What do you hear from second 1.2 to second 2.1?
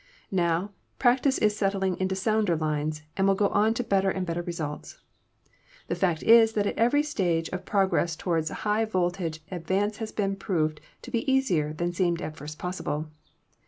is settling